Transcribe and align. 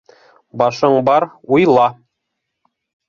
Башың 0.61 0.97
бар, 1.09 1.27
уйла! 1.59 1.87